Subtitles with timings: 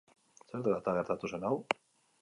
[0.53, 1.57] Zer dela eta gertatu zen hau?